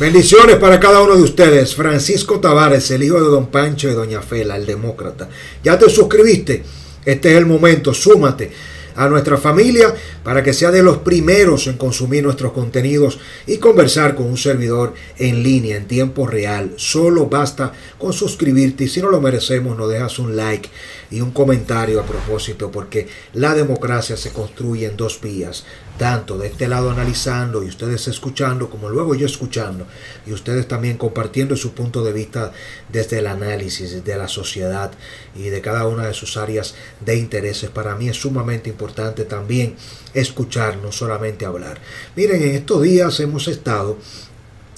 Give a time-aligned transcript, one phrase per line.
[0.00, 1.74] Bendiciones para cada uno de ustedes.
[1.74, 5.28] Francisco Tavares, el hijo de don Pancho y doña Fela, el demócrata.
[5.64, 6.62] ¿Ya te suscribiste?
[7.04, 8.52] Este es el momento, súmate
[8.94, 9.92] a nuestra familia
[10.22, 14.94] para que sea de los primeros en consumir nuestros contenidos y conversar con un servidor
[15.18, 16.74] en línea en tiempo real.
[16.76, 20.68] Solo basta con suscribirte y si no lo merecemos nos dejas un like
[21.10, 25.64] y un comentario a propósito porque la democracia se construye en dos vías
[25.98, 29.86] tanto de este lado analizando y ustedes escuchando, como luego yo escuchando,
[30.26, 32.52] y ustedes también compartiendo su punto de vista
[32.90, 34.92] desde el análisis de la sociedad
[35.34, 36.74] y de cada una de sus áreas
[37.04, 37.70] de intereses.
[37.70, 39.76] Para mí es sumamente importante también
[40.14, 41.78] escuchar, no solamente hablar.
[42.16, 43.98] Miren, en estos días hemos estado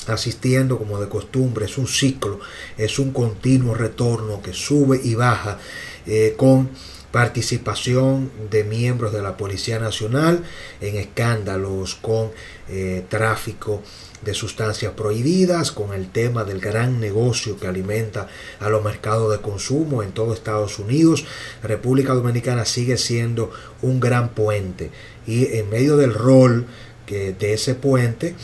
[0.06, 2.40] asistiendo como de costumbre, es un ciclo,
[2.76, 5.58] es un continuo retorno que sube y baja
[6.06, 6.70] eh, con
[7.12, 10.44] participación de miembros de la Policía Nacional
[10.80, 12.30] en escándalos con
[12.68, 13.82] eh, tráfico
[14.22, 18.28] de sustancias prohibidas, con el tema del gran negocio que alimenta
[18.60, 21.24] a los mercados de consumo en todo Estados Unidos.
[21.62, 23.50] República Dominicana sigue siendo
[23.82, 24.90] un gran puente
[25.26, 26.66] y en medio del rol
[27.06, 28.34] que, de ese puente,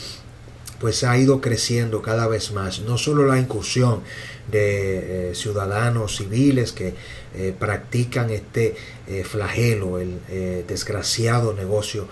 [0.81, 4.03] pues ha ido creciendo cada vez más, no solo la incursión
[4.51, 6.95] de eh, ciudadanos civiles que
[7.35, 10.21] eh, practican este eh, flagelo, el
[10.67, 12.09] desgraciado negocio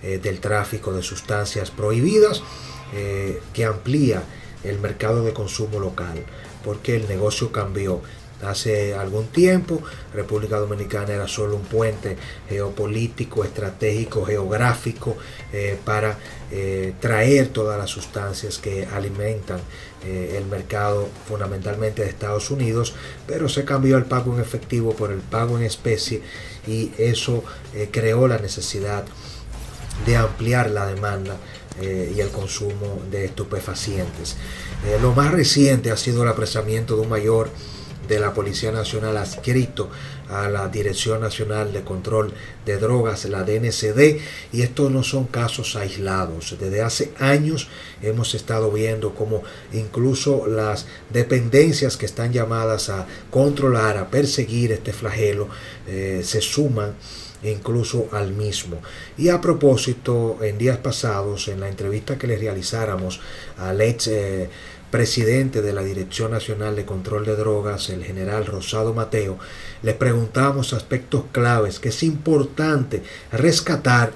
[0.00, 2.40] del tráfico de sustancias prohibidas,
[3.52, 4.22] que amplía
[4.62, 6.24] el mercado de consumo local,
[6.64, 8.00] porque el negocio cambió
[8.42, 9.82] Hace algún tiempo,
[10.14, 12.16] República Dominicana era solo un puente
[12.48, 15.16] geopolítico, estratégico, geográfico
[15.52, 16.16] eh, para
[16.52, 19.58] eh, traer todas las sustancias que alimentan
[20.04, 22.94] eh, el mercado fundamentalmente de Estados Unidos,
[23.26, 26.22] pero se cambió el pago en efectivo por el pago en especie
[26.64, 27.42] y eso
[27.90, 29.04] creó la necesidad
[30.06, 31.36] de ampliar la demanda
[31.80, 34.36] y el consumo de estupefacientes.
[35.00, 37.50] lo más reciente ha sido el apresamiento de un mayor
[38.08, 39.90] de la Policía Nacional adscrito
[40.28, 42.32] a la Dirección Nacional de Control
[42.64, 44.20] de Drogas, la DNCD,
[44.52, 46.56] y estos no son casos aislados.
[46.58, 47.68] Desde hace años
[48.02, 49.42] hemos estado viendo cómo
[49.72, 55.48] incluso las dependencias que están llamadas a controlar, a perseguir este flagelo,
[55.86, 56.94] eh, se suman
[57.42, 58.80] incluso al mismo.
[59.16, 63.20] Y a propósito, en días pasados, en la entrevista que le realizáramos
[63.58, 64.50] al ex eh,
[64.90, 69.38] presidente de la Dirección Nacional de Control de Drogas, el general Rosado Mateo,
[69.82, 74.12] le preguntamos aspectos claves que es importante rescatar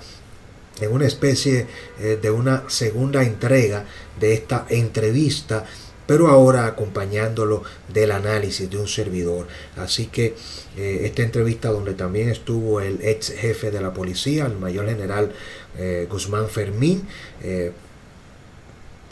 [0.80, 1.66] en una especie
[2.00, 3.84] eh, de una segunda entrega
[4.18, 5.64] de esta entrevista
[6.04, 9.46] pero ahora acompañándolo del análisis de un servidor.
[9.76, 10.34] Así que
[10.76, 15.32] eh, esta entrevista donde también estuvo el ex jefe de la policía, el mayor general
[15.78, 17.06] eh, Guzmán Fermín,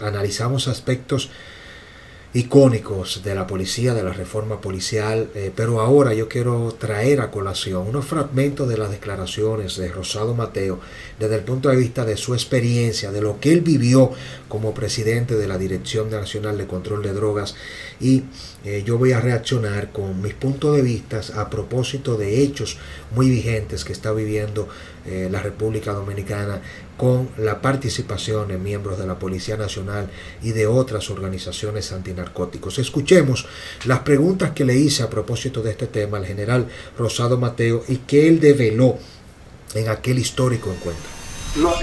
[0.00, 1.30] analizamos aspectos
[2.32, 7.30] icónicos de la policía, de la reforma policial, eh, pero ahora yo quiero traer a
[7.32, 10.78] colación unos fragmentos de las declaraciones de Rosado Mateo
[11.18, 14.12] desde el punto de vista de su experiencia, de lo que él vivió
[14.48, 17.56] como presidente de la Dirección Nacional de Control de Drogas
[17.98, 18.22] y
[18.64, 22.78] eh, yo voy a reaccionar con mis puntos de vista a propósito de hechos
[23.14, 24.68] muy vigentes que está viviendo
[25.06, 26.60] eh, la República Dominicana
[26.96, 30.08] con la participación de miembros de la Policía Nacional
[30.42, 32.78] y de otras organizaciones antinarcóticos.
[32.78, 33.46] Escuchemos
[33.86, 36.66] las preguntas que le hice a propósito de este tema al general
[36.98, 38.98] Rosado Mateo y que él develó
[39.74, 41.20] en aquel histórico encuentro.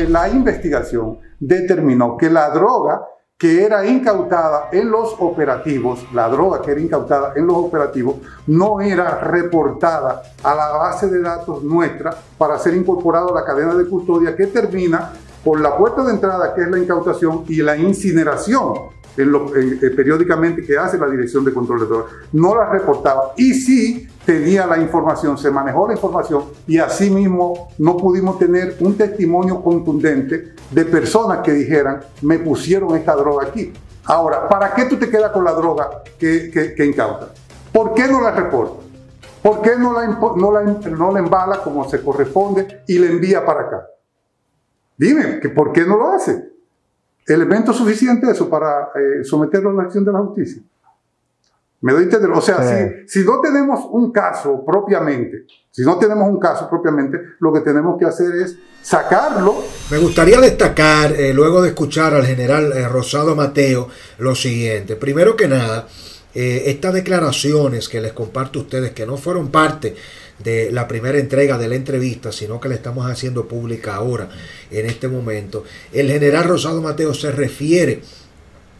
[0.10, 3.02] La investigación determinó que la droga
[3.38, 8.16] que era incautada en los operativos, la droga que era incautada en los operativos,
[8.48, 13.76] no era reportada a la base de datos nuestra para ser incorporado a la cadena
[13.76, 15.12] de custodia que termina
[15.44, 18.74] por la puerta de entrada, que es la incautación, y la incineración
[19.16, 22.12] en lo, eh, periódicamente que hace la Dirección de Control de Drogas.
[22.34, 23.34] No la reportaba.
[23.38, 28.98] Y sí tenía la información, se manejó la información y asimismo no pudimos tener un
[28.98, 33.72] testimonio contundente de personas que dijeran, me pusieron esta droga aquí.
[34.04, 37.30] Ahora, ¿para qué tú te quedas con la droga que, que, incauta?
[37.72, 38.84] ¿Por qué no la reporta?
[39.42, 43.46] ¿Por qué no la, no, la, no la embala como se corresponde y la envía
[43.46, 43.88] para acá?
[44.98, 46.52] Dime, ¿por qué no lo hace?
[47.26, 50.62] elemento suficiente eso para eh, someterlo a la acción de la justicia.
[51.82, 52.32] ¿Me doy entender?
[52.32, 52.58] O sea,
[53.06, 58.00] si, no tenemos un caso propiamente, si no tenemos un caso propiamente, lo que tenemos
[58.00, 59.64] que hacer es sacarlo.
[59.92, 64.96] Me gustaría destacar, eh, luego de escuchar al general eh, Rosado Mateo, lo siguiente.
[64.96, 65.88] Primero que nada,
[66.34, 69.96] estas declaraciones que les comparto a ustedes, que no fueron parte
[70.40, 74.30] de la primera entrega de la entrevista, sino que la estamos haciendo pública ahora,
[74.70, 75.64] en este momento.
[75.92, 78.02] El general Rosado Mateo se refiere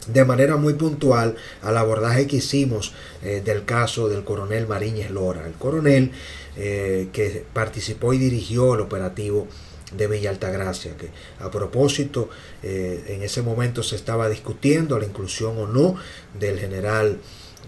[0.08, 5.46] de manera muy puntual al abordaje que hicimos eh, del caso del coronel Mariñez Lora.
[5.46, 6.12] El coronel
[6.56, 9.46] eh, que participó y dirigió el operativo
[9.92, 11.08] de Villa Altagracia, que
[11.40, 12.28] a propósito
[12.62, 15.96] eh, en ese momento se estaba discutiendo la inclusión o no
[16.38, 17.18] del general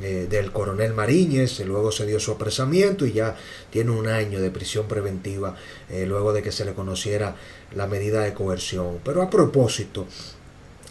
[0.00, 3.36] del coronel Mariñez, luego se dio su apresamiento y ya
[3.68, 5.56] tiene un año de prisión preventiva
[5.90, 7.36] luego de que se le conociera
[7.74, 9.00] la medida de coerción.
[9.04, 10.06] Pero a propósito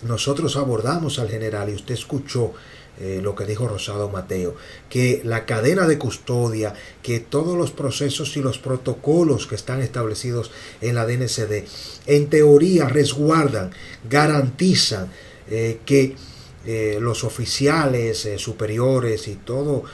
[0.04, 2.54] nosotros abordamos al general y usted escuchó
[3.01, 4.56] eh, lo que dijo Rosado Mateo,
[4.90, 10.51] que la cadena de custodia, que todos los procesos y los protocolos que están establecidos
[10.81, 11.63] en la DNCD,
[12.07, 13.72] en teoría resguardan,
[14.10, 15.10] garantizan
[15.50, 16.16] eh, que
[16.66, 19.86] eh, los oficiales superiores y todo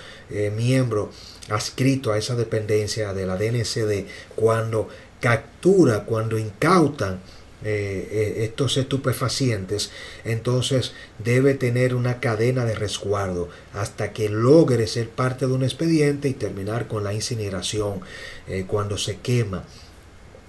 [0.57, 1.11] miembro
[1.49, 4.89] adscrito a esa dependencia de la DNCD, cuando
[5.21, 7.19] captura, cuando incautan
[7.63, 9.89] eh, eh, estos estupefacientes,
[10.23, 10.91] entonces
[11.23, 16.33] debe tener una cadena de resguardo hasta que logre ser parte de un expediente y
[16.33, 18.01] terminar con la incineración
[18.47, 19.63] eh, cuando se quema.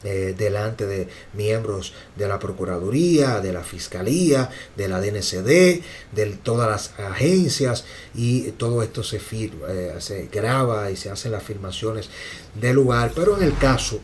[0.03, 5.82] delante de miembros de la Procuraduría, de la Fiscalía, de la DNCD,
[6.12, 9.67] de todas las agencias y todo esto se, firma,
[9.99, 12.09] se graba y se hacen las filmaciones
[12.55, 13.11] del lugar.
[13.17, 13.99] Pero en el caso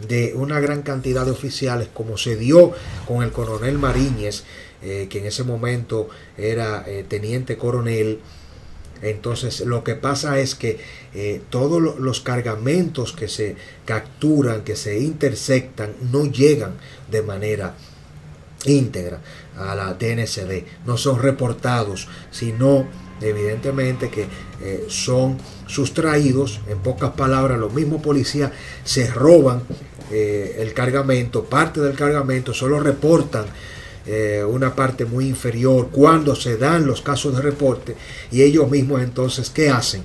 [0.00, 2.72] de una gran cantidad de oficiales, como se dio
[3.06, 4.44] con el coronel Mariñez,
[4.82, 8.20] eh, que en ese momento era eh, teniente coronel.
[9.02, 10.78] Entonces lo que pasa es que
[11.14, 16.74] eh, todos los cargamentos que se capturan, que se intersectan, no llegan
[17.10, 17.74] de manera
[18.64, 19.20] íntegra
[19.56, 22.86] a la DNCD, no son reportados, sino
[23.20, 24.26] evidentemente que
[24.88, 28.50] son sustraídos, en pocas palabras, los mismos policías
[28.84, 29.62] se roban
[30.10, 33.46] eh, el cargamento, parte del cargamento, solo reportan
[34.06, 37.96] eh, una parte muy inferior cuando se dan los casos de reporte
[38.30, 40.02] y ellos mismos entonces, ¿qué hacen?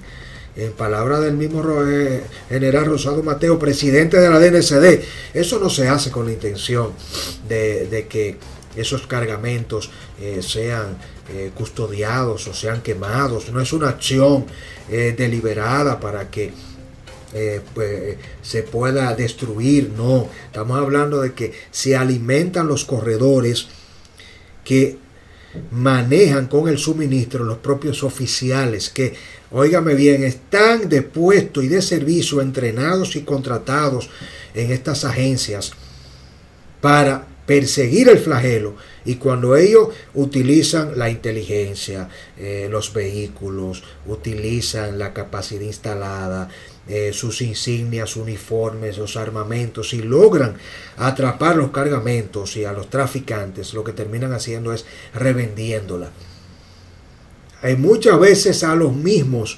[0.56, 5.04] En palabra del mismo eh, general Rosado Mateo, presidente de la DNCD,
[5.34, 6.92] eso no se hace con la intención
[7.48, 8.38] de, que
[8.76, 9.90] esos cargamentos
[10.42, 10.98] sean
[11.54, 14.46] custodiados o sean quemados, no es una acción
[14.90, 16.52] deliberada para que
[17.32, 23.68] eh, pues, se pueda destruir, no, estamos hablando de que se alimentan los corredores
[24.64, 24.98] que
[25.70, 29.14] manejan con el suministro los propios oficiales que,
[29.52, 34.10] óigame bien, están de puesto y de servicio entrenados y contratados
[34.56, 35.74] en estas agencias
[36.82, 38.76] para perseguir el flagelo
[39.06, 42.08] y cuando ellos utilizan la inteligencia,
[42.38, 46.48] eh, los vehículos, utilizan la capacidad instalada,
[46.88, 50.58] eh, sus insignias, uniformes, los armamentos y logran
[50.98, 54.86] atrapar los cargamentos y a los traficantes, lo que terminan haciendo es
[55.16, 56.12] revendiéndola.
[57.64, 59.58] Hay muchas veces a los mismos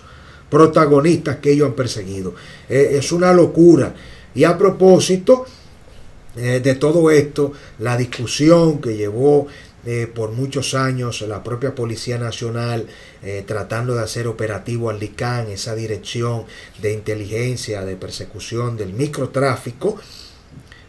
[0.49, 2.35] protagonistas que ellos han perseguido.
[2.69, 3.93] Eh, es una locura.
[4.33, 5.45] Y a propósito
[6.35, 9.47] eh, de todo esto, la discusión que llevó
[10.13, 12.85] por muchos años la propia Policía Nacional
[13.23, 16.45] eh, tratando de hacer operativo al DICAN, esa dirección
[16.81, 19.99] de inteligencia, de persecución del microtráfico,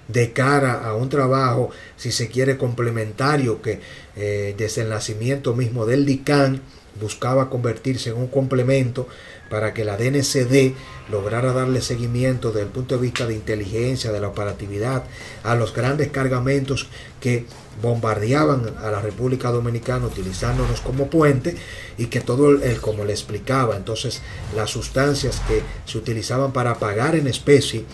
[0.08, 3.80] de cara a un trabajo, si se quiere, complementario que
[4.16, 6.62] eh, desde el nacimiento mismo del DICAN
[7.00, 9.08] buscaba convertirse en un complemento
[9.50, 10.74] para que la DNCD
[11.10, 15.04] lograra darle seguimiento desde el punto de vista de inteligencia, de la operatividad,
[15.42, 16.88] a los grandes cargamentos
[17.20, 17.46] que
[17.80, 21.56] bombardeaban a la República Dominicana utilizándonos como puente
[21.98, 24.22] y que todo el, como le explicaba, entonces
[24.54, 27.84] las sustancias que se utilizaban para pagar en especie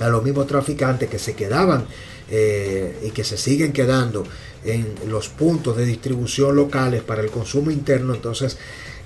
[0.00, 1.86] a los mismos traficantes que se quedaban
[2.34, 4.24] eh, y que se siguen quedando
[4.64, 8.56] en los puntos de distribución locales para el consumo interno, entonces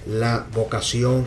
[0.06, 1.26] la vocación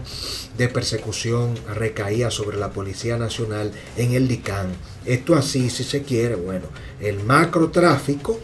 [0.57, 4.67] de persecución recaía sobre la Policía Nacional en el DICAN.
[5.05, 6.67] Esto así, si se quiere, bueno,
[7.01, 8.39] el macrotráfico,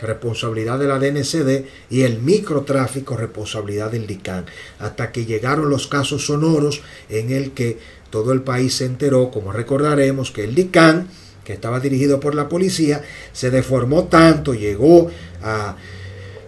[0.00, 4.46] responsabilidad de la DNCD, y el microtráfico, responsabilidad del DICAN,
[4.78, 7.78] hasta que llegaron los casos sonoros en el que
[8.10, 11.08] todo el país se enteró, como recordaremos, que el DICAN,
[11.52, 15.10] estaba dirigido por la policía, se deformó tanto, llegó
[15.42, 15.76] a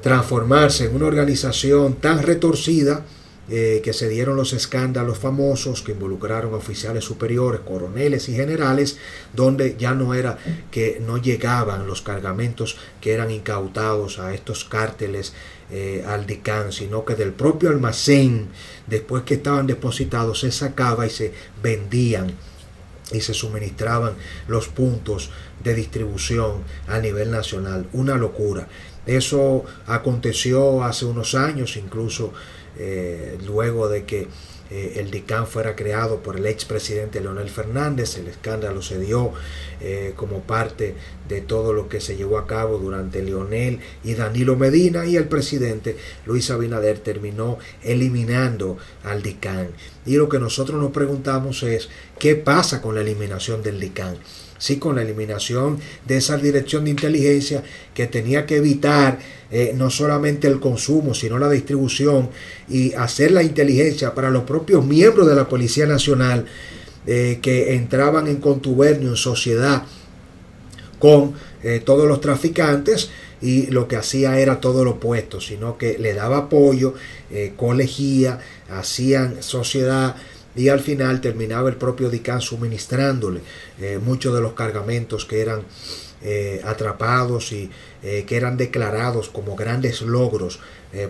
[0.02, 3.04] transformarse en una organización tan retorcida
[3.46, 8.96] eh, que se dieron los escándalos famosos que involucraron a oficiales superiores, coroneles y generales,
[9.34, 10.38] donde ya no era
[10.70, 15.34] que no llegaban los cargamentos que eran incautados a estos cárteles
[15.70, 18.48] eh, al DICAN, sino que del propio almacén,
[18.86, 22.32] después que estaban depositados, se sacaba y se vendían
[23.12, 24.14] y se suministraban
[24.48, 25.30] los puntos
[25.62, 27.86] de distribución a nivel nacional.
[27.92, 28.68] Una locura.
[29.06, 32.32] Eso aconteció hace unos años, incluso
[33.46, 34.28] luego de que
[34.70, 38.16] eh, el DICAN fuera creado por el expresidente Leonel Fernández.
[38.16, 39.32] El escándalo se dio
[39.80, 40.94] eh, como parte
[41.28, 45.28] de todo lo que se llevó a cabo durante Leonel y Danilo Medina y el
[45.28, 49.68] presidente Luis Abinader terminó eliminando al DICAN.
[50.06, 54.16] Y lo que nosotros nos preguntamos es, ¿qué pasa con la eliminación del DICAN?
[54.64, 59.18] Sí, con la eliminación de esa dirección de inteligencia que tenía que evitar
[59.50, 62.30] eh, no solamente el consumo, sino la distribución
[62.66, 66.46] y hacer la inteligencia para los propios miembros de la Policía Nacional
[67.06, 69.82] eh, que entraban en contubernio, en sociedad
[70.98, 73.10] con eh, todos los traficantes
[73.42, 76.94] y lo que hacía era todo lo opuesto, sino que le daba apoyo,
[77.56, 78.38] colegía,
[78.70, 80.16] hacían sociedad
[80.56, 83.40] y al final terminaba el propio DICAN suministrándole
[83.80, 85.62] eh, muchos de los cargamentos que eran
[86.22, 87.70] eh, atrapados y
[88.04, 90.60] eh, que eran declarados como grandes logros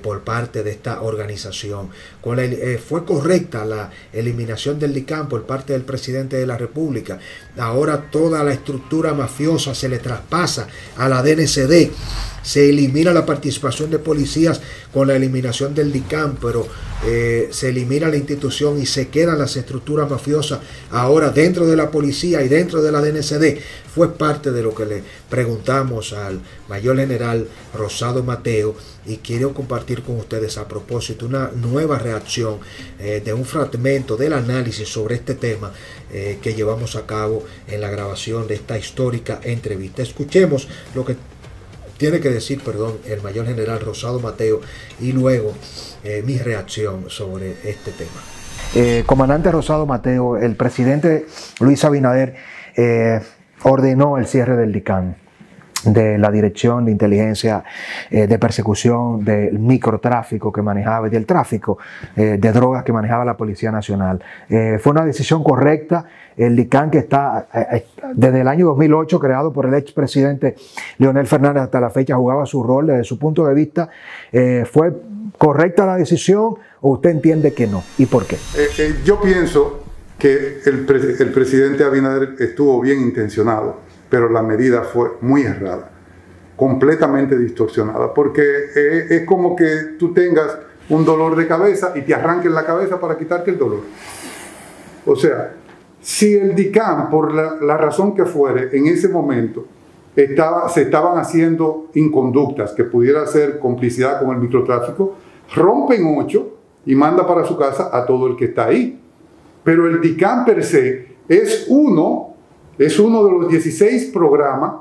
[0.02, 1.90] por parte de esta organización.
[2.88, 7.18] fue correcta la eliminación del DICAN por parte del presidente de la República.
[7.58, 11.90] Ahora toda la estructura mafiosa se le traspasa a la DNCD
[12.44, 14.60] se elimina la participación de policías
[14.92, 16.68] con la eliminación del DICAM, pero
[17.06, 20.60] eh, se elimina la institución y se quedan las estructuras mafiosas
[20.90, 23.58] ahora dentro de la policía y dentro de la DNCD.
[23.94, 25.02] Fue parte de lo que le
[25.34, 31.98] preguntamos al mayor general Rosado Mateo y quiero compartir con ustedes a propósito una nueva
[31.98, 32.60] reacción
[33.00, 35.72] eh, de un fragmento del análisis sobre este tema
[36.12, 40.02] eh, que llevamos a cabo en la grabación de esta histórica entrevista.
[40.02, 41.16] Escuchemos lo que
[41.98, 44.60] tiene que decir, perdón, el mayor general Rosado Mateo
[45.00, 45.52] y luego
[46.04, 49.02] eh, mi reacción sobre este tema.
[49.04, 51.26] Comandante Rosado Mateo, el presidente
[51.58, 52.36] Luis Abinader
[53.62, 55.23] ordenó el cierre del DICAN
[55.84, 57.64] de la Dirección de Inteligencia
[58.10, 61.78] de Persecución del microtráfico que manejaba y del tráfico
[62.16, 64.22] de drogas que manejaba la Policía Nacional.
[64.48, 66.04] fue una decisión correcta
[66.36, 70.56] el DICAN que está eh, eh, desde el año 2008 creado por el expresidente
[70.98, 73.88] Leonel Fernández hasta la fecha jugaba su rol desde su punto de vista.
[74.32, 74.92] Eh, ¿Fue
[75.38, 77.82] correcta la decisión o usted entiende que no?
[77.98, 78.36] ¿Y por qué?
[79.04, 79.84] yo pienso
[80.18, 80.86] que el,
[81.18, 85.90] el presidente Abinader estuvo bien intencionado, pero la medida fue muy errada,
[86.56, 88.42] completamente distorsionada, porque
[89.10, 90.58] es como que tú tengas
[90.88, 93.80] un dolor de cabeza y te arranquen la cabeza para quitarte el dolor.
[95.06, 95.54] O sea,
[96.00, 99.66] si el DICAM, por la, razón que fuere, en ese momento
[100.14, 105.16] estaba, se estaban haciendo inconductas que pudiera ser complicidad con el microtráfico,
[105.54, 109.00] rompen ocho y manda para su casa a todo el que está ahí.
[109.62, 112.33] Pero el DICAM per se es uno,
[112.78, 114.72] es uno de los 16 programas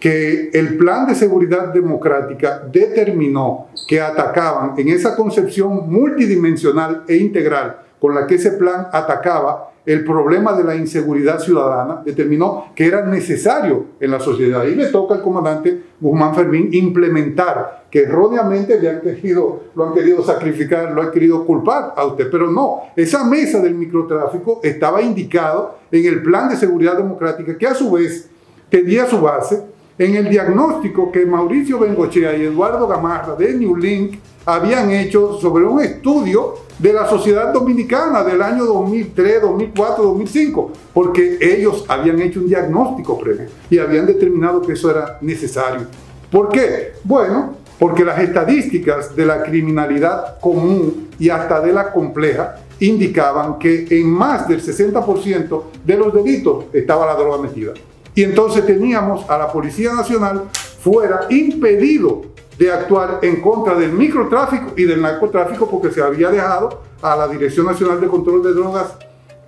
[0.00, 7.78] que el Plan de Seguridad Democrática determinó que atacaban en esa concepción multidimensional e integral
[8.00, 13.04] con la que ese plan atacaba el problema de la inseguridad ciudadana, determinó que era
[13.06, 14.64] necesario en la sociedad.
[14.64, 20.24] Y le toca al comandante Guzmán Fermín implementar, que erróneamente le querido, lo han querido
[20.24, 22.30] sacrificar, lo han querido culpar a usted.
[22.30, 27.66] Pero no, esa mesa del microtráfico estaba indicado en el plan de seguridad democrática, que
[27.66, 28.30] a su vez
[28.70, 29.62] tenía su base
[29.98, 35.66] en el diagnóstico que Mauricio Bengochea y Eduardo Gamarra de New Link habían hecho sobre
[35.66, 42.40] un estudio de la sociedad dominicana del año 2003, 2004, 2005, porque ellos habían hecho
[42.40, 45.86] un diagnóstico previo y habían determinado que eso era necesario.
[46.30, 46.94] ¿Por qué?
[47.04, 53.86] Bueno, porque las estadísticas de la criminalidad común y hasta de la compleja indicaban que
[53.90, 57.72] en más del 60% de los delitos estaba la droga metida.
[58.14, 62.22] Y entonces teníamos a la Policía Nacional fuera impedido
[62.58, 67.28] de actuar en contra del microtráfico y del narcotráfico porque se había dejado a la
[67.28, 68.92] Dirección Nacional de Control de Drogas,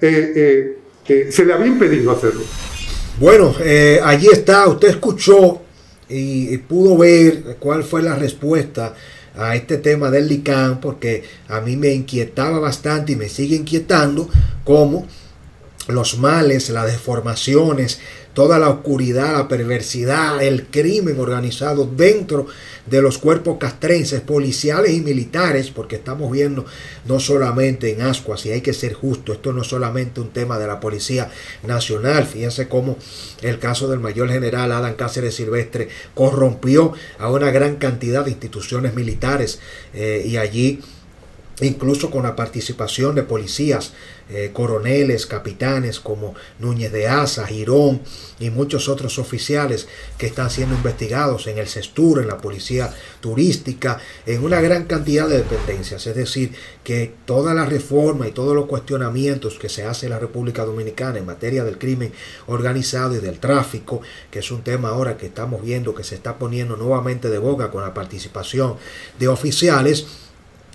[0.01, 2.43] eh, eh, eh, se le había impedido hacerlo.
[3.21, 3.55] Bueno,
[4.03, 5.61] allí está, usted escuchó
[6.15, 8.95] y, pudo ver cuál fue la respuesta
[9.37, 14.29] a este tema del LICAN, porque a mí me inquietaba bastante y me sigue inquietando
[14.65, 15.07] cómo
[15.89, 18.01] los males, las deformaciones,
[18.35, 22.47] toda la oscuridad, la perversidad, el crimen organizado dentro
[22.87, 26.67] de los cuerpos castrenses, policiales y militares, porque estamos viendo
[27.07, 30.59] no solamente en Ascuas, y hay que ser justo, esto no es solamente un tema
[30.59, 31.31] de la Policía
[31.63, 32.99] Nacional, fíjense cómo
[33.41, 38.95] el caso del mayor general Adam Cáceres Silvestre corrompió a una gran cantidad de instituciones
[38.95, 39.61] militares
[39.95, 40.81] eh, y allí
[41.61, 43.93] incluso con la participación de policías,
[44.31, 48.01] eh, coroneles, capitanes como Núñez de Asa, Girón
[48.41, 54.01] y muchos otros oficiales que están siendo investigados en el CESTUR, en la Policía Turística,
[54.25, 56.07] en una gran cantidad de dependencias.
[56.07, 60.19] Es decir, que toda la reforma y todos los cuestionamientos que se hace en la
[60.19, 62.13] República Dominicana en materia del crimen
[62.47, 66.39] organizado y del tráfico, que es un tema ahora que estamos viendo que se está
[66.39, 68.77] poniendo nuevamente de boca con la participación
[69.19, 70.07] de oficiales,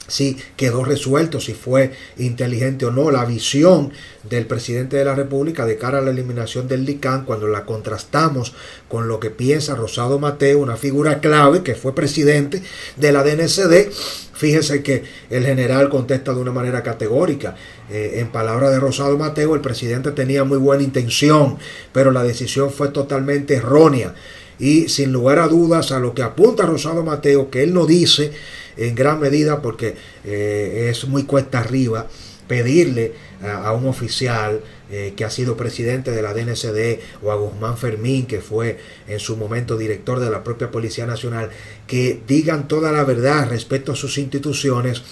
[0.10, 3.92] si quedó resuelto si fue inteligente o no la visión
[4.30, 8.54] del presidente de la República de cara a la eliminación del DICAN cuando la contrastamos
[8.88, 12.62] con lo que piensa Rosado Mateo, una figura clave que fue presidente
[12.98, 13.92] de la DNCD.
[14.34, 17.56] Fíjese que el general contesta de una manera categórica.
[17.90, 21.58] Eh, en palabras de Rosado Mateo, el presidente tenía muy buena intención,
[21.92, 24.14] pero la decisión fue totalmente errónea.
[24.60, 28.32] Y sin lugar a dudas, a lo que apunta Rosado Mateo, que él no dice,
[28.78, 32.08] en gran medida porque eh, es muy cuesta arriba
[32.48, 33.14] pedirle
[33.44, 34.62] a, un oficial
[34.92, 39.20] eh, que ha sido presidente de la DNCD o a Guzmán Fermín, que fue en
[39.20, 41.52] su momento director de la propia Policía Nacional,
[41.86, 45.04] que digan toda la verdad respecto a sus instituciones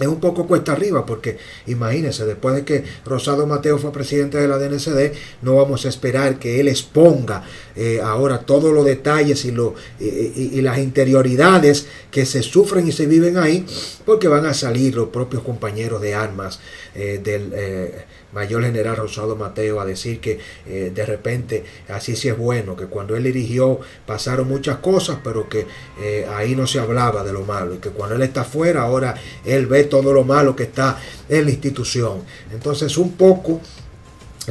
[0.00, 4.48] es un poco cuesta arriba porque imagínense, después de que Rosado Mateo fue presidente de
[4.48, 5.12] la DNCD,
[5.42, 7.44] no vamos a esperar que él exponga
[7.76, 13.06] eh, ahora todos los detalles y, lo, y, las interioridades que se sufren y se
[13.06, 13.64] viven ahí,
[14.04, 16.60] porque van a salir los propios compañeros de armas
[16.94, 17.52] eh, del...
[17.54, 22.76] Eh, mayor general Rosado Mateo a decir que eh, de repente así sí es bueno,
[22.76, 25.66] que cuando él dirigió pasaron muchas cosas, pero que
[26.00, 29.14] eh, ahí no se hablaba de lo malo y que cuando él está fuera ahora
[29.44, 32.22] él ve todo lo malo que está en la institución.
[32.52, 33.60] Entonces un poco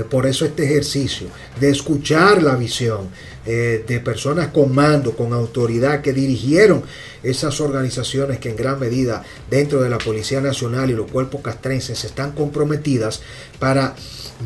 [0.05, 1.27] por eso este ejercicio
[1.59, 3.09] de escuchar la visión
[3.45, 6.83] de personas con mando, con autoridad, que dirigieron
[7.23, 12.03] esas organizaciones que en gran medida dentro de la Policía Nacional y los cuerpos castrenses
[12.03, 13.21] están comprometidas
[13.57, 13.95] para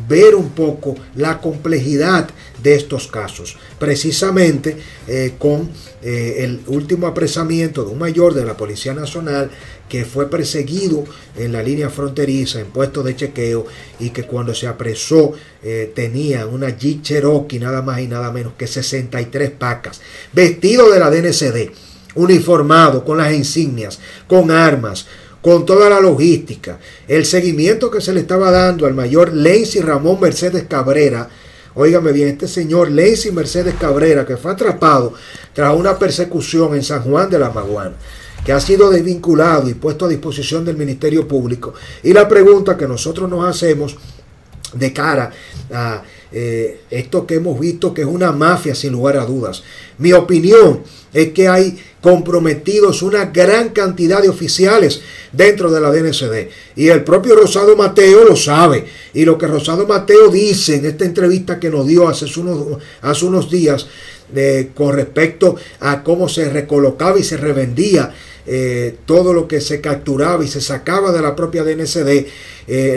[0.08, 2.28] ver un poco la complejidad
[2.62, 3.56] de estos casos.
[3.78, 5.70] Precisamente eh, con
[6.02, 9.50] eh, el último apresamiento de un mayor de la Policía Nacional
[9.88, 11.04] que fue perseguido
[11.36, 13.66] en la línea fronteriza en puestos de chequeo
[14.00, 18.54] y que cuando se apresó eh, tenía una Jeep Cherokee nada más y nada menos
[18.56, 20.00] que 63 pacas,
[20.32, 21.72] vestido de la DNCD
[22.14, 25.06] uniformado, con las insignias, con armas,
[25.42, 26.78] con toda la logística,
[27.08, 31.28] el seguimiento que se le estaba dando al mayor Lenzi Ramón Mercedes Cabrera,
[31.74, 35.14] óigame bien, este señor Lenzi Mercedes Cabrera, que fue atrapado
[35.52, 37.96] tras una persecución en San Juan de la Maguana,
[38.44, 41.74] que ha sido desvinculado y puesto a disposición del Ministerio Público.
[42.04, 43.96] Y la pregunta que nosotros nos hacemos
[44.74, 45.32] de cara
[45.72, 49.62] a eh, esto que hemos visto que es una mafia sin lugar a dudas.
[49.98, 50.80] Mi opinión
[51.12, 56.48] es que hay comprometidos una gran cantidad de oficiales dentro de la DNCD.
[56.74, 58.86] Y el propio Rosado Mateo lo sabe.
[59.12, 63.24] Y lo que Rosado Mateo dice en esta entrevista que nos dio hace unos, hace
[63.26, 63.86] unos días
[64.34, 68.14] eh, con respecto a cómo se recolocaba y se revendía
[68.46, 72.26] eh, todo lo que se capturaba y se sacaba de la propia DNCD,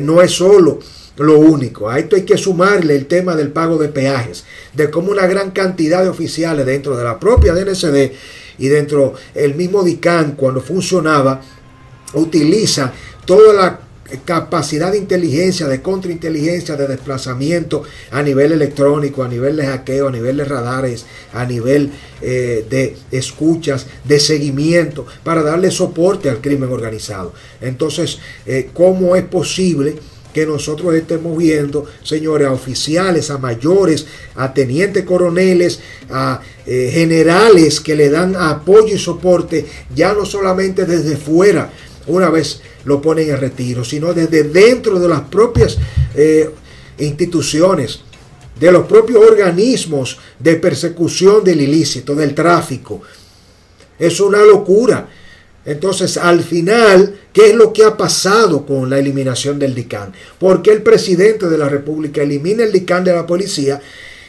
[0.02, 0.80] no es solo
[1.18, 1.90] lo único.
[1.90, 5.52] A esto hay que sumarle el tema del pago de peajes, de cómo una gran
[5.52, 8.12] cantidad de oficiales dentro de la propia DNCD
[8.58, 11.42] y dentro del mismo DICAN cuando funcionaba,
[12.14, 12.94] utiliza
[13.26, 13.80] toda la
[14.24, 20.12] capacidad de inteligencia, de contrainteligencia, de desplazamiento a nivel electrónico, a nivel de hackeo, a
[20.12, 26.72] nivel de radares, a nivel eh, de escuchas, de seguimiento, para darle soporte al crimen
[26.72, 27.34] organizado.
[27.62, 29.96] Entonces, eh, ¿cómo es posible?
[30.36, 37.80] Que nosotros estemos viendo, señores, a oficiales, a mayores, a tenientes coroneles, a eh, generales
[37.80, 41.72] que le dan apoyo y soporte, ya no solamente desde fuera,
[42.08, 45.78] una vez lo ponen en retiro, sino desde dentro de las propias
[46.16, 46.50] eh,
[46.98, 48.02] instituciones,
[48.60, 53.02] de los propios organismos de persecución del ilícito, del tráfico.
[53.98, 55.08] Es una locura.
[55.66, 60.14] Entonces, al final, ¿qué es lo que ha pasado con la eliminación del DICAN?
[60.40, 63.82] Porque el presidente de la República elimina el DICAN de la policía?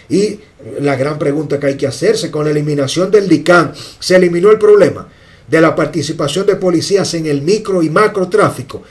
[0.08, 0.40] Y
[0.80, 4.58] la gran pregunta que hay que hacerse, con la eliminación del DICAN, ¿se eliminó el
[4.58, 5.08] problema
[5.46, 8.82] de la participación de policías en el micro y macro tráfico?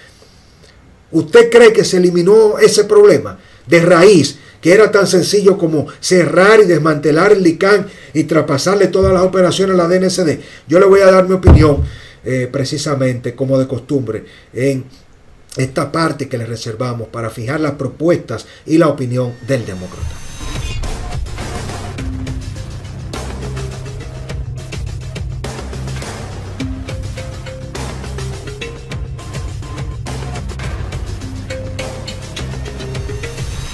[1.12, 4.38] ¿Usted cree que se eliminó ese problema de raíz?
[4.66, 9.76] que era tan sencillo como cerrar y desmantelar el DICAN y traspasarle todas las operaciones
[9.76, 10.40] a la DNCD.
[10.68, 11.84] Yo le voy a dar mi opinión
[12.26, 14.84] eh, precisamente como de costumbre en
[15.58, 20.26] esta parte que le reservamos para fijar las propuestas y la opinión del demócrata.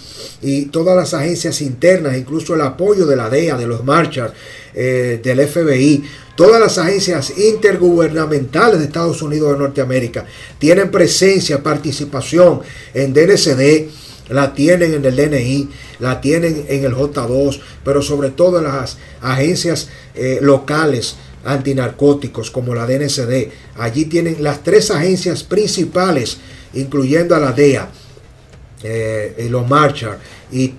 [0.44, 4.32] y todas las agencias internas, incluso el apoyo de la DEA, de los Marchers,
[4.74, 6.04] eh, del FBI,
[6.36, 10.26] todas las agencias intergubernamentales de Estados Unidos de Norteamérica
[10.60, 12.62] tienen presencia, participación
[12.94, 13.90] en DNCD,
[14.30, 18.98] la tienen en el DNI, la tienen en el J2, pero sobre todo en las
[19.22, 23.50] agencias eh, locales antinarcóticos como la DNCD.
[23.78, 26.38] Allí tienen las tres agencias principales,
[26.74, 27.90] incluyendo a la DEA,
[28.84, 30.20] eh, los Marchar
[30.52, 30.74] y,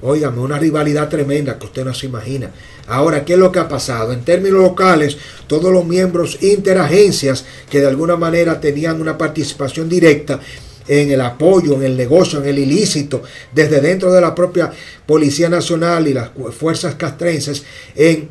[0.00, 2.50] óigame, una rivalidad tremenda que usted no se imagina.
[2.88, 4.12] Ahora, ¿qué es lo que ha pasado?
[4.12, 10.40] En términos locales, todos los miembros interagencias que de alguna manera tenían una participación directa
[10.88, 14.70] en el apoyo, en el negocio, en el ilícito, desde dentro de la propia
[15.06, 17.62] Policía Nacional y las fuerzas castrenses,
[17.94, 18.28] en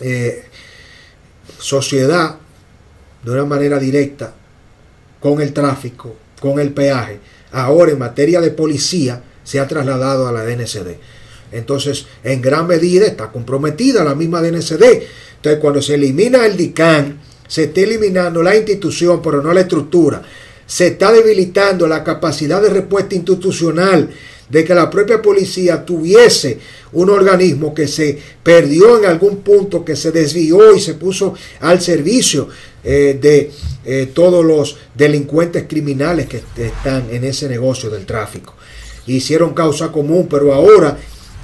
[0.00, 0.44] eh,
[1.58, 2.36] sociedad,
[3.22, 4.34] de una manera directa,
[5.20, 7.18] con el tráfico, con el peaje.
[7.52, 10.96] Ahora, en materia de policía, se ha trasladado a la DNCD.
[11.52, 15.02] Entonces, en gran medida está comprometida la misma DNCD.
[15.36, 20.22] Entonces, cuando se elimina el DICAN, se está eliminando la institución, pero no la estructura.
[20.66, 24.10] Se está debilitando la capacidad de respuesta institucional
[24.48, 26.58] de que la propia policía tuviese
[26.92, 31.80] un organismo que se perdió en algún punto, que se desvió y se puso al
[31.80, 32.48] servicio
[32.84, 33.50] eh, de
[33.84, 38.54] eh, todos los delincuentes criminales que están en ese negocio del tráfico.
[39.06, 40.96] Hicieron causa común, pero ahora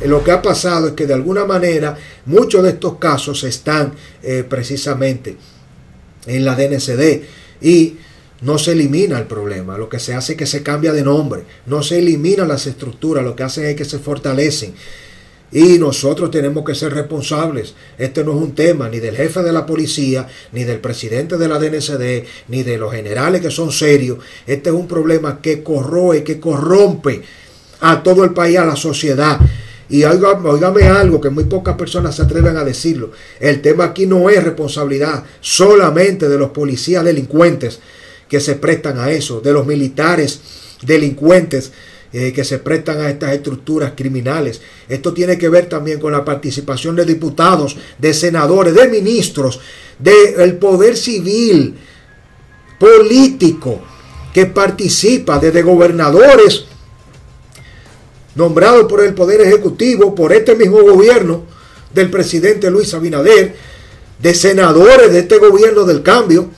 [0.04, 4.44] lo que ha pasado es que de alguna manera muchos de estos casos están eh,
[4.48, 5.36] precisamente
[6.26, 7.22] en la DNCD
[7.60, 7.96] y
[8.42, 11.44] no se elimina el problema, lo que se hace es que se cambia de nombre,
[11.66, 14.74] no se eliminan las estructuras, lo que hacen es que se fortalecen.
[15.52, 17.74] Y nosotros tenemos que ser responsables.
[17.98, 21.46] Este no es un tema ni del jefe de la policía, ni del presidente de
[21.46, 24.18] la DNCD, ni de los generales que son serios.
[24.46, 27.20] Este es un problema que corroe, que corrompe
[27.80, 29.38] a todo el país, a la sociedad.
[29.90, 33.10] Y oígame algo que muy pocas personas se atreven a decirlo.
[33.38, 37.78] El tema aquí no es responsabilidad solamente de los policías delincuentes
[38.32, 40.40] que se prestan a eso, de los militares
[40.80, 41.70] delincuentes
[42.14, 44.62] eh, que se prestan a estas estructuras criminales.
[44.88, 49.60] Esto tiene que ver también con la participación de diputados, de senadores, de ministros,
[49.98, 51.76] del poder civil,
[52.80, 53.82] político,
[54.32, 56.64] que participa desde gobernadores
[58.34, 61.42] nombrado por el Poder Ejecutivo, por este mismo gobierno
[61.92, 63.54] del presidente Luis Abinader,
[64.18, 66.48] de senadores de este gobierno del cambio,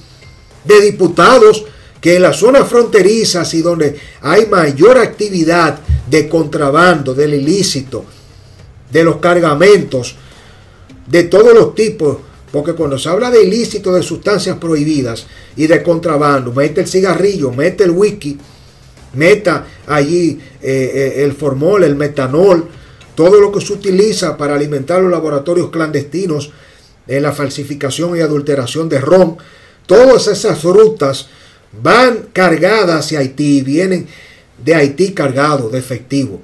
[0.65, 1.65] de diputados
[2.01, 8.05] que en las zonas fronterizas y donde hay mayor actividad de contrabando, del ilícito,
[8.91, 10.17] de los cargamentos,
[11.07, 12.19] de todos los tipos,
[12.53, 17.51] porque cuando se habla de ilícito de sustancias prohibidas y de contrabando, mete el cigarrillo,
[17.53, 18.39] mete el whisky,
[19.15, 22.69] meta allí eh, eh, el formol, el metanol,
[23.15, 26.53] todo lo que se utiliza para alimentar los laboratorios clandestinos
[27.07, 29.37] en la falsificación y adulteración de ron,
[29.87, 31.29] todas esas rutas
[31.83, 34.07] van cargadas hacia Haití, vienen
[34.63, 36.41] de Haití cargados de efectivo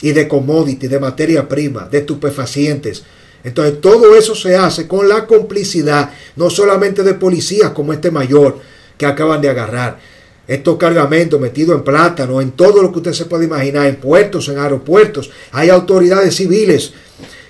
[0.00, 3.04] y de commodity, de materia prima, de estupefacientes.
[3.44, 8.58] Entonces todo eso se hace con la complicidad no solamente de policías como este mayor
[8.98, 9.98] que acaban de agarrar,
[10.46, 14.48] estos cargamentos metidos en plátano, en todo lo que usted se puede imaginar, en puertos,
[14.48, 15.30] en aeropuertos.
[15.52, 16.92] Hay autoridades civiles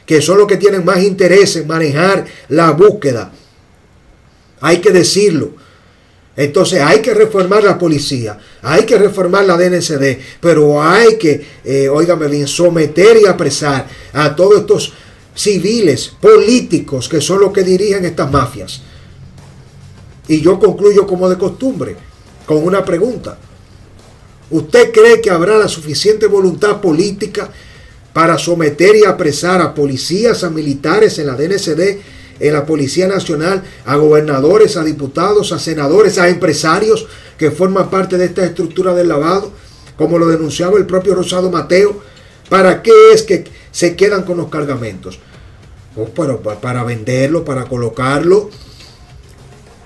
[0.07, 3.33] que son los que tienen más interés en manejar la búsqueda.
[4.61, 5.53] Hay que decirlo.
[6.37, 11.89] Entonces hay que reformar la policía, hay que reformar la DNCD, pero hay que, eh,
[12.29, 14.93] bien, someter y apresar a todos estos
[15.35, 18.83] civiles, políticos, que son los que dirigen estas mafias.
[20.29, 21.97] Y yo concluyo como de costumbre
[22.45, 23.39] con una pregunta.
[24.51, 27.51] ¿Usted cree que habrá la suficiente voluntad política
[28.13, 31.99] para someter y apresar a policías, a militares en la DNCD
[32.41, 37.07] en la Policía Nacional a gobernadores, a diputados, a senadores, a empresarios
[37.39, 39.53] que forman parte de esta estructura del lavado,
[39.97, 42.01] como lo denunciaba el propio Rosado Mateo.
[42.49, 45.19] ¿Para qué es que se quedan con los cargamentos?
[45.97, 48.51] Oh, pero para venderlo, para colocarlo.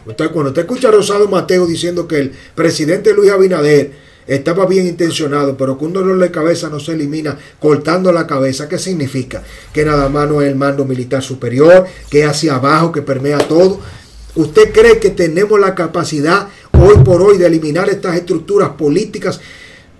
[0.04, 5.56] cuando usted escucha a Rosado Mateo diciendo que el presidente Luis Abinader estaba bien intencionado,
[5.56, 9.42] pero que un dolor de cabeza no se elimina cortando la cabeza, ¿qué significa?
[9.72, 13.38] Que nada más no es el mando militar superior, que es hacia abajo, que permea
[13.38, 13.80] todo.
[14.36, 19.40] ¿Usted cree que tenemos la capacidad hoy por hoy de eliminar estas estructuras políticas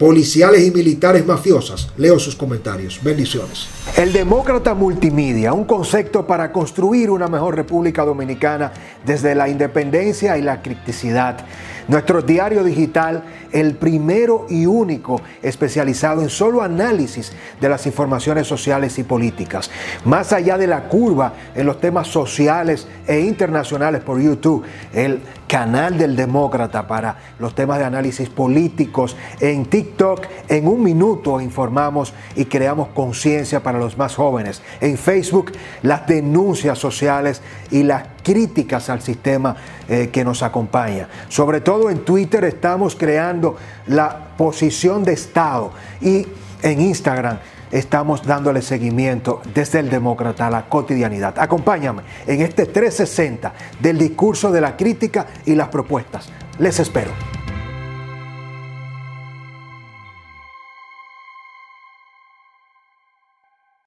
[0.00, 1.90] policiales y militares mafiosas.
[1.98, 3.00] Leo sus comentarios.
[3.02, 3.68] Bendiciones.
[3.98, 8.72] El demócrata multimedia, un concepto para construir una mejor República Dominicana
[9.04, 11.44] desde la independencia y la criticidad.
[11.90, 18.96] Nuestro diario digital, el primero y único especializado en solo análisis de las informaciones sociales
[19.00, 19.72] y políticas.
[20.04, 25.18] Más allá de la curva en los temas sociales e internacionales por YouTube, el
[25.50, 29.16] canal del demócrata para los temas de análisis políticos.
[29.40, 34.62] En TikTok, en un minuto informamos y creamos conciencia para los más jóvenes.
[34.80, 35.50] En Facebook,
[35.82, 39.56] las denuncias sociales y las críticas al sistema
[39.88, 41.08] eh, que nos acompaña.
[41.28, 43.56] Sobre todo en Twitter estamos creando
[43.88, 46.28] la posición de Estado y
[46.62, 47.38] en Instagram
[47.70, 51.38] estamos dándole seguimiento desde el demócrata a la cotidianidad.
[51.38, 56.30] Acompáñame en este 360 del discurso de la crítica y las propuestas.
[56.58, 57.39] Les espero.